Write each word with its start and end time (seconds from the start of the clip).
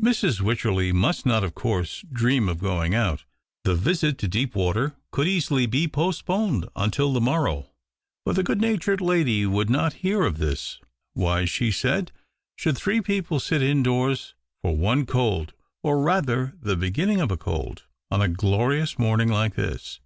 Mrs. 0.00 0.38
t\^yclierley 0.38 0.92
must 0.92 1.26
not, 1.26 1.42
of 1.42 1.56
course, 1.56 2.04
dream 2.12 2.48
of 2.48 2.58
romg 2.62 2.94
out. 2.94 3.24
The 3.64 3.74
visit 3.74 4.18
to 4.18 4.28
Deepwater 4.28 4.94
could 5.10 5.26
easily 5.26 5.66
be 5.66 5.88
postponed 5.88 6.68
until 6.76 7.12
the 7.12 7.20
morrow. 7.20 7.70
But 8.24 8.36
the 8.36 8.44
good 8.44 8.60
natured 8.60 9.00
lady 9.00 9.46
would 9.46 9.68
not 9.68 9.94
hear 10.04 10.22
)f 10.26 10.36
this." 10.36 10.78
Why," 11.14 11.44
she 11.44 11.72
said," 11.72 12.12
should 12.56 12.76
three 12.78 13.00
people 13.00 13.40
sit 13.40 13.62
ndoors 13.62 14.34
for 14.62 14.76
one 14.76 15.06
cold— 15.06 15.54
or, 15.82 16.00
rather, 16.00 16.54
the 16.62 16.76
beginning 16.76 17.20
)f 17.20 17.32
a 17.32 17.36
cold— 17.36 17.82
on 18.12 18.22
a 18.22 18.28
glorious 18.28 18.96
morning 18.96 19.28
like 19.28 19.56
this 19.56 19.98